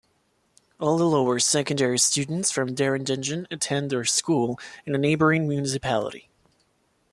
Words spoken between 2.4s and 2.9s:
from